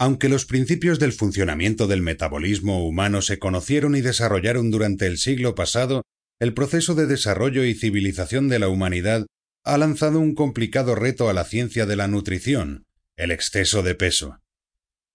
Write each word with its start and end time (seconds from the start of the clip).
Aunque 0.00 0.30
los 0.30 0.46
principios 0.46 0.98
del 0.98 1.12
funcionamiento 1.12 1.86
del 1.86 2.00
metabolismo 2.00 2.88
humano 2.88 3.20
se 3.20 3.38
conocieron 3.38 3.94
y 3.94 4.00
desarrollaron 4.00 4.70
durante 4.70 5.06
el 5.06 5.18
siglo 5.18 5.54
pasado, 5.54 6.06
el 6.38 6.54
proceso 6.54 6.94
de 6.94 7.06
desarrollo 7.06 7.64
y 7.64 7.74
civilización 7.74 8.48
de 8.48 8.58
la 8.60 8.68
humanidad 8.68 9.26
ha 9.62 9.76
lanzado 9.76 10.18
un 10.18 10.34
complicado 10.34 10.94
reto 10.94 11.28
a 11.28 11.34
la 11.34 11.44
ciencia 11.44 11.84
de 11.84 11.96
la 11.96 12.08
nutrición, 12.08 12.86
el 13.16 13.30
exceso 13.30 13.82
de 13.82 13.94
peso. 13.94 14.38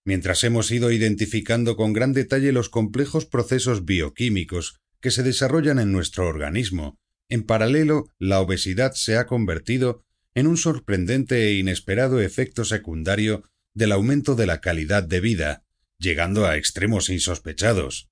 Mientras 0.05 0.43
hemos 0.43 0.69
ido 0.69 0.91
identificando 0.91 1.77
con 1.77 1.91
gran 1.91 2.13
detalle 2.13 2.51
los 2.51 2.69
complejos 2.69 3.25
procesos 3.25 3.85
bioquímicos 3.85 4.77
que 5.01 5.09
se 5.09 5.23
desarrollan 5.23 5.79
en 5.79 5.91
nuestro 5.91 6.27
organismo, 6.27 6.99
en 7.27 7.41
paralelo 7.41 8.05
la 8.19 8.39
obesidad 8.39 8.93
se 8.93 9.17
ha 9.17 9.25
convertido 9.25 10.03
en 10.35 10.45
un 10.45 10.57
sorprendente 10.57 11.47
e 11.47 11.53
inesperado 11.53 12.21
efecto 12.21 12.65
secundario 12.65 13.45
del 13.75 13.91
aumento 13.91 14.33
de 14.35 14.47
la 14.47 14.61
calidad 14.61 15.03
de 15.03 15.19
vida, 15.19 15.63
llegando 15.99 16.47
a 16.47 16.57
extremos 16.57 17.09
insospechados. 17.09 18.09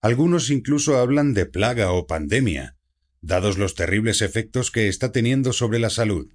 Algunos 0.00 0.50
incluso 0.50 0.98
hablan 0.98 1.34
de 1.34 1.46
plaga 1.46 1.90
o 1.90 2.06
pandemia, 2.06 2.76
dados 3.22 3.58
los 3.58 3.74
terribles 3.74 4.22
efectos 4.22 4.70
que 4.70 4.88
está 4.88 5.10
teniendo 5.10 5.52
sobre 5.52 5.78
la 5.78 5.90
salud. 5.90 6.32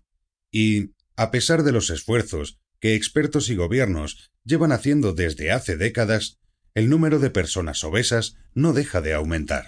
Y, 0.52 0.96
a 1.16 1.30
pesar 1.30 1.64
de 1.64 1.72
los 1.72 1.92
esfuerzos 1.92 2.60
que 2.80 2.96
expertos 2.96 3.50
y 3.50 3.56
gobiernos 3.56 4.32
llevan 4.44 4.72
haciendo 4.72 5.14
desde 5.14 5.52
hace 5.52 5.78
décadas, 5.78 6.40
el 6.74 6.90
número 6.90 7.20
de 7.20 7.30
personas 7.30 7.84
obesas 7.84 8.36
no 8.54 8.74
deja 8.74 9.02
de 9.02 9.14
aumentar. 9.14 9.68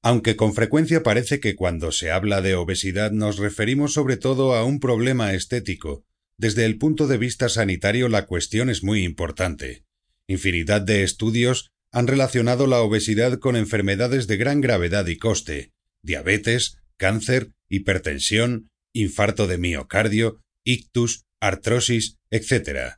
Aunque 0.00 0.36
con 0.36 0.54
frecuencia 0.54 1.02
parece 1.02 1.40
que 1.40 1.56
cuando 1.56 1.90
se 1.92 2.10
habla 2.10 2.42
de 2.42 2.54
obesidad 2.54 3.10
nos 3.10 3.38
referimos 3.38 3.92
sobre 3.92 4.16
todo 4.16 4.54
a 4.54 4.64
un 4.64 4.80
problema 4.80 5.32
estético, 5.32 6.04
desde 6.38 6.64
el 6.64 6.78
punto 6.78 7.06
de 7.06 7.18
vista 7.18 7.48
sanitario 7.48 8.08
la 8.08 8.26
cuestión 8.26 8.70
es 8.70 8.82
muy 8.82 9.04
importante. 9.04 9.84
Infinidad 10.26 10.80
de 10.82 11.02
estudios 11.02 11.70
han 11.92 12.06
relacionado 12.06 12.66
la 12.66 12.80
obesidad 12.80 13.38
con 13.38 13.54
enfermedades 13.54 14.26
de 14.26 14.36
gran 14.38 14.60
gravedad 14.60 15.06
y 15.06 15.18
coste, 15.18 15.72
diabetes, 16.02 16.78
cáncer, 16.96 17.52
hipertensión, 17.68 18.70
infarto 18.94 19.46
de 19.46 19.58
miocardio, 19.58 20.40
ictus, 20.64 21.24
artrosis, 21.40 22.16
etc. 22.30 22.94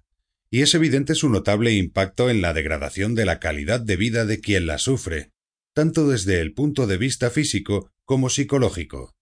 Y 0.50 0.62
es 0.62 0.74
evidente 0.74 1.14
su 1.14 1.28
notable 1.28 1.72
impacto 1.72 2.30
en 2.30 2.40
la 2.40 2.54
degradación 2.54 3.14
de 3.14 3.24
la 3.24 3.40
calidad 3.40 3.80
de 3.80 3.96
vida 3.96 4.24
de 4.24 4.40
quien 4.40 4.66
la 4.66 4.78
sufre, 4.78 5.30
tanto 5.74 6.08
desde 6.08 6.40
el 6.40 6.52
punto 6.52 6.86
de 6.86 6.96
vista 6.96 7.30
físico 7.30 7.90
como 8.04 8.30
psicológico. 8.30 9.14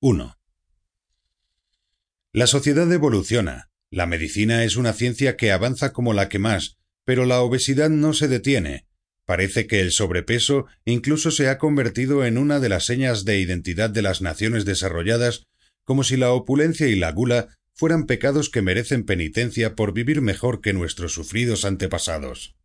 1. 0.00 0.36
La 2.34 2.48
sociedad 2.48 2.92
evoluciona. 2.92 3.70
La 3.92 4.06
medicina 4.06 4.64
es 4.64 4.74
una 4.74 4.92
ciencia 4.92 5.36
que 5.36 5.52
avanza 5.52 5.92
como 5.92 6.12
la 6.12 6.28
que 6.28 6.40
más, 6.40 6.78
pero 7.04 7.26
la 7.26 7.40
obesidad 7.40 7.90
no 7.90 8.12
se 8.12 8.26
detiene. 8.26 8.88
Parece 9.24 9.68
que 9.68 9.80
el 9.80 9.92
sobrepeso 9.92 10.66
incluso 10.84 11.30
se 11.30 11.48
ha 11.48 11.58
convertido 11.58 12.24
en 12.24 12.36
una 12.36 12.58
de 12.58 12.68
las 12.68 12.86
señas 12.86 13.24
de 13.24 13.38
identidad 13.38 13.88
de 13.88 14.02
las 14.02 14.20
naciones 14.20 14.64
desarrolladas, 14.64 15.46
como 15.84 16.02
si 16.02 16.16
la 16.16 16.32
opulencia 16.32 16.88
y 16.88 16.96
la 16.96 17.12
gula 17.12 17.56
fueran 17.72 18.04
pecados 18.04 18.50
que 18.50 18.62
merecen 18.62 19.04
penitencia 19.04 19.76
por 19.76 19.92
vivir 19.92 20.20
mejor 20.20 20.60
que 20.60 20.72
nuestros 20.72 21.14
sufridos 21.14 21.64
antepasados 21.64 22.56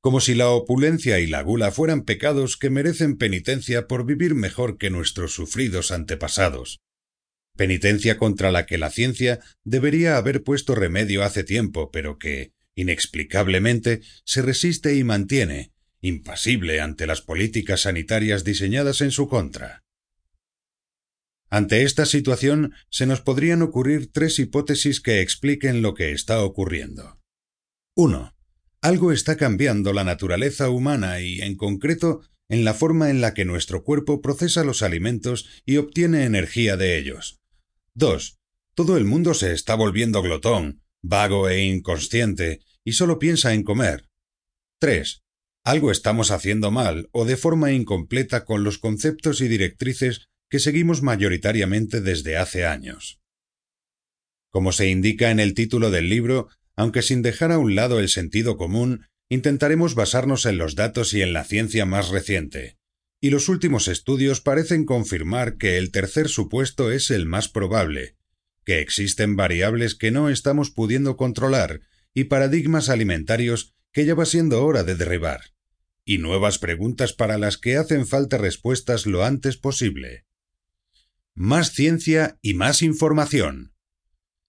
como 0.00 0.20
si 0.20 0.34
la 0.34 0.50
opulencia 0.50 1.18
y 1.18 1.26
la 1.26 1.40
gula 1.40 1.70
fueran 1.70 2.02
pecados 2.02 2.58
que 2.58 2.68
merecen 2.68 3.16
penitencia 3.16 3.86
por 3.86 4.04
vivir 4.04 4.34
mejor 4.34 4.76
que 4.76 4.90
nuestros 4.90 5.32
sufridos 5.32 5.90
antepasados. 5.92 6.83
Penitencia 7.56 8.18
contra 8.18 8.50
la 8.50 8.66
que 8.66 8.78
la 8.78 8.90
ciencia 8.90 9.38
debería 9.62 10.16
haber 10.16 10.42
puesto 10.42 10.74
remedio 10.74 11.22
hace 11.22 11.44
tiempo, 11.44 11.92
pero 11.92 12.18
que, 12.18 12.52
inexplicablemente, 12.74 14.00
se 14.24 14.42
resiste 14.42 14.96
y 14.96 15.04
mantiene, 15.04 15.72
impasible 16.00 16.80
ante 16.80 17.06
las 17.06 17.20
políticas 17.20 17.82
sanitarias 17.82 18.42
diseñadas 18.42 19.00
en 19.00 19.12
su 19.12 19.28
contra. 19.28 19.84
Ante 21.48 21.84
esta 21.84 22.06
situación 22.06 22.74
se 22.90 23.06
nos 23.06 23.20
podrían 23.20 23.62
ocurrir 23.62 24.10
tres 24.10 24.40
hipótesis 24.40 25.00
que 25.00 25.20
expliquen 25.20 25.82
lo 25.82 25.94
que 25.94 26.10
está 26.10 26.42
ocurriendo. 26.42 27.20
1. 27.94 28.34
Algo 28.80 29.12
está 29.12 29.36
cambiando 29.36 29.92
la 29.92 30.02
naturaleza 30.02 30.68
humana 30.70 31.20
y, 31.20 31.40
en 31.40 31.56
concreto, 31.56 32.22
en 32.48 32.64
la 32.64 32.74
forma 32.74 33.10
en 33.10 33.20
la 33.20 33.32
que 33.32 33.44
nuestro 33.44 33.84
cuerpo 33.84 34.20
procesa 34.20 34.64
los 34.64 34.82
alimentos 34.82 35.48
y 35.64 35.76
obtiene 35.76 36.24
energía 36.24 36.76
de 36.76 36.98
ellos. 36.98 37.43
2. 37.94 38.38
Todo 38.74 38.96
el 38.96 39.04
mundo 39.04 39.34
se 39.34 39.52
está 39.52 39.76
volviendo 39.76 40.20
glotón, 40.20 40.82
vago 41.00 41.48
e 41.48 41.62
inconsciente, 41.62 42.60
y 42.84 42.92
solo 42.92 43.20
piensa 43.20 43.54
en 43.54 43.62
comer. 43.62 44.08
3. 44.80 45.22
Algo 45.62 45.92
estamos 45.92 46.30
haciendo 46.30 46.70
mal 46.70 47.08
o 47.12 47.24
de 47.24 47.36
forma 47.36 47.72
incompleta 47.72 48.44
con 48.44 48.64
los 48.64 48.78
conceptos 48.78 49.40
y 49.40 49.48
directrices 49.48 50.26
que 50.50 50.58
seguimos 50.58 51.02
mayoritariamente 51.02 52.00
desde 52.00 52.36
hace 52.36 52.66
años. 52.66 53.20
Como 54.50 54.72
se 54.72 54.88
indica 54.88 55.30
en 55.30 55.40
el 55.40 55.54
título 55.54 55.90
del 55.90 56.08
libro, 56.08 56.48
aunque 56.76 57.02
sin 57.02 57.22
dejar 57.22 57.52
a 57.52 57.58
un 57.58 57.74
lado 57.74 58.00
el 58.00 58.08
sentido 58.08 58.56
común, 58.56 59.06
intentaremos 59.28 59.94
basarnos 59.94 60.46
en 60.46 60.58
los 60.58 60.74
datos 60.74 61.14
y 61.14 61.22
en 61.22 61.32
la 61.32 61.44
ciencia 61.44 61.86
más 61.86 62.08
reciente. 62.08 62.76
Y 63.24 63.30
los 63.30 63.48
últimos 63.48 63.88
estudios 63.88 64.42
parecen 64.42 64.84
confirmar 64.84 65.56
que 65.56 65.78
el 65.78 65.90
tercer 65.90 66.28
supuesto 66.28 66.92
es 66.92 67.10
el 67.10 67.24
más 67.24 67.48
probable, 67.48 68.18
que 68.66 68.80
existen 68.80 69.34
variables 69.34 69.94
que 69.94 70.10
no 70.10 70.28
estamos 70.28 70.70
pudiendo 70.70 71.16
controlar 71.16 71.80
y 72.12 72.24
paradigmas 72.24 72.90
alimentarios 72.90 73.72
que 73.92 74.04
ya 74.04 74.14
va 74.14 74.26
siendo 74.26 74.62
hora 74.62 74.84
de 74.84 74.94
derribar, 74.94 75.54
y 76.04 76.18
nuevas 76.18 76.58
preguntas 76.58 77.14
para 77.14 77.38
las 77.38 77.56
que 77.56 77.78
hacen 77.78 78.06
falta 78.06 78.36
respuestas 78.36 79.06
lo 79.06 79.24
antes 79.24 79.56
posible. 79.56 80.26
Más 81.34 81.72
ciencia 81.72 82.38
y 82.42 82.52
más 82.52 82.82
información. 82.82 83.72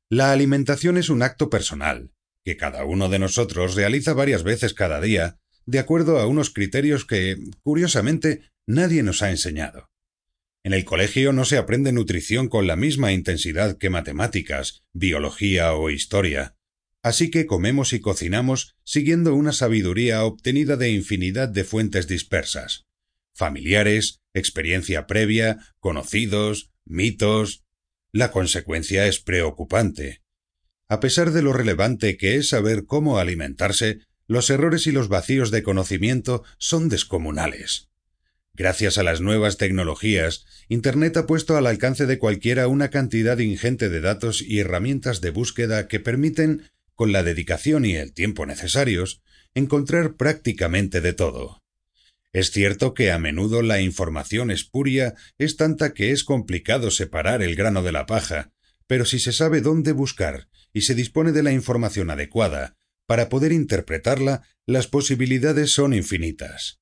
La 0.09 0.33
alimentación 0.33 0.97
es 0.97 1.07
un 1.07 1.21
acto 1.21 1.49
personal, 1.49 2.11
que 2.43 2.57
cada 2.57 2.83
uno 2.83 3.07
de 3.07 3.19
nosotros 3.19 3.75
realiza 3.75 4.11
varias 4.11 4.43
veces 4.43 4.73
cada 4.73 4.99
día, 4.99 5.39
de 5.65 5.79
acuerdo 5.79 6.19
a 6.19 6.27
unos 6.27 6.49
criterios 6.49 7.05
que, 7.05 7.37
curiosamente, 7.63 8.51
nadie 8.67 9.03
nos 9.03 9.21
ha 9.21 9.31
enseñado. 9.31 9.89
En 10.63 10.73
el 10.73 10.83
colegio 10.83 11.31
no 11.31 11.45
se 11.45 11.57
aprende 11.57 11.91
nutrición 11.91 12.49
con 12.49 12.65
la 12.65 12.75
misma 12.75 13.13
intensidad 13.13 13.77
que 13.77 13.91
matemáticas, 13.91 14.83
biología 14.93 15.73
o 15.73 15.91
historia, 15.91 16.55
así 17.03 17.29
que 17.29 17.45
comemos 17.45 17.93
y 17.93 17.99
cocinamos 17.99 18.75
siguiendo 18.83 19.35
una 19.35 19.51
sabiduría 19.51 20.23
obtenida 20.23 20.75
de 20.75 20.89
infinidad 20.89 21.49
de 21.49 21.63
fuentes 21.63 22.07
dispersas, 22.07 22.87
familiares, 23.31 24.21
experiencia 24.33 25.05
previa, 25.05 25.59
conocidos, 25.79 26.71
mitos. 26.83 27.63
La 28.11 28.31
consecuencia 28.31 29.05
es 29.05 29.19
preocupante. 29.19 30.23
A 30.87 30.99
pesar 30.99 31.31
de 31.31 31.43
lo 31.43 31.53
relevante 31.53 32.17
que 32.17 32.37
es 32.37 32.49
saber 32.49 32.85
cómo 32.85 33.19
alimentarse, 33.19 33.99
los 34.25 34.49
errores 34.49 34.87
y 34.87 34.91
los 34.91 35.09
vacíos 35.09 35.51
de 35.51 35.61
conocimiento 35.61 36.43
son 36.57 36.89
descomunales. 36.89 37.89
Gracias 38.57 38.97
a 38.97 39.03
las 39.03 39.19
nuevas 39.19 39.57
tecnologías, 39.57 40.45
Internet 40.69 41.17
ha 41.17 41.27
puesto 41.27 41.57
al 41.57 41.67
alcance 41.67 42.05
de 42.05 42.17
cualquiera 42.17 42.69
una 42.69 42.89
cantidad 42.89 43.37
ingente 43.39 43.89
de 43.89 43.99
datos 43.99 44.41
y 44.41 44.59
herramientas 44.59 45.19
de 45.19 45.31
búsqueda 45.31 45.89
que 45.89 45.99
permiten, 45.99 46.71
con 46.93 47.11
la 47.11 47.21
dedicación 47.21 47.83
y 47.83 47.97
el 47.97 48.13
tiempo 48.13 48.45
necesarios, 48.45 49.21
encontrar 49.55 50.15
prácticamente 50.15 51.01
de 51.01 51.11
todo. 51.11 51.63
Es 52.31 52.51
cierto 52.51 52.93
que 52.93 53.11
a 53.11 53.19
menudo 53.19 53.61
la 53.61 53.81
información 53.81 54.51
espuria 54.51 55.15
es 55.37 55.57
tanta 55.57 55.93
que 55.93 56.11
es 56.11 56.23
complicado 56.23 56.91
separar 56.91 57.43
el 57.43 57.57
grano 57.57 57.83
de 57.83 57.91
la 57.91 58.05
paja, 58.05 58.53
pero 58.87 59.03
si 59.03 59.19
se 59.19 59.33
sabe 59.33 59.59
dónde 59.59 59.91
buscar 59.91 60.47
y 60.71 60.81
se 60.81 60.95
dispone 60.95 61.33
de 61.33 61.43
la 61.43 61.51
información 61.51 62.09
adecuada 62.09 62.77
para 63.05 63.27
poder 63.27 63.51
interpretarla, 63.51 64.43
las 64.65 64.87
posibilidades 64.87 65.73
son 65.73 65.93
infinitas. 65.93 66.79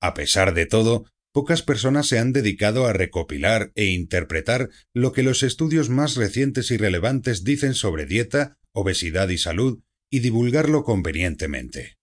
A 0.00 0.14
pesar 0.14 0.54
de 0.54 0.66
todo, 0.66 1.06
pocas 1.32 1.62
personas 1.62 2.08
se 2.08 2.18
han 2.18 2.32
dedicado 2.32 2.86
a 2.86 2.92
recopilar 2.92 3.72
e 3.74 3.86
interpretar 3.86 4.70
lo 4.94 5.12
que 5.12 5.22
los 5.22 5.42
estudios 5.42 5.88
más 5.88 6.16
recientes 6.16 6.70
y 6.70 6.76
relevantes 6.76 7.44
dicen 7.44 7.74
sobre 7.74 8.06
dieta, 8.06 8.58
obesidad 8.72 9.28
y 9.28 9.38
salud 9.38 9.80
y 10.10 10.20
divulgarlo 10.20 10.84
convenientemente. 10.84 11.98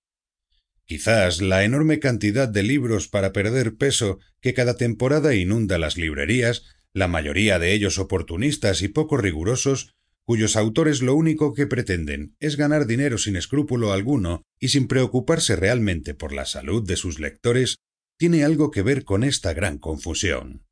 Quizás 0.86 1.42
la 1.42 1.64
enorme 1.64 2.00
cantidad 2.00 2.48
de 2.48 2.62
libros 2.62 3.08
para 3.08 3.34
perder 3.34 3.76
peso 3.76 4.20
que 4.40 4.54
cada 4.54 4.78
temporada 4.78 5.34
inunda 5.34 5.80
las 5.80 5.98
librerías 5.98 6.64
la 6.96 7.10
mayoría 7.10 7.60
de 7.60 7.74
ellos 7.74 8.00
oportunistas 8.00 8.82
y 8.82 8.88
poco 8.88 9.18
rigurosos, 9.18 9.96
cuyos 10.24 10.56
autores 10.56 11.02
lo 11.02 11.14
único 11.14 11.54
que 11.54 11.68
pretenden 11.68 12.38
es 12.40 12.56
ganar 12.56 12.88
dinero 12.88 13.18
sin 13.18 13.36
escrúpulo 13.36 13.92
alguno 13.92 14.44
y 14.60 14.70
sin 14.70 14.88
preocuparse 14.88 15.58
realmente 15.58 16.14
por 16.14 16.32
la 16.32 16.46
salud 16.46 16.88
de 16.88 16.96
sus 16.96 17.20
lectores, 17.20 17.80
tiene 18.18 18.44
algo 18.44 18.72
que 18.72 18.82
ver 18.82 19.04
con 19.04 19.24
esta 19.24 19.54
gran 19.54 19.78
confusión. 19.78 20.66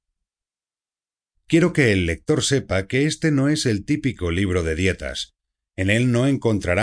Quiero 1.47 1.73
que 1.73 1.91
el 1.91 2.05
lector 2.05 2.41
sepa 2.41 2.87
que 2.87 3.05
este 3.05 3.31
no 3.31 3.49
es 3.49 3.65
el 3.65 3.85
típico 3.85 4.31
libro 4.31 4.63
de 4.63 4.75
dietas. 4.75 5.35
En 5.75 5.89
él 5.89 6.11
no 6.11 6.25
encontrará 6.25 6.81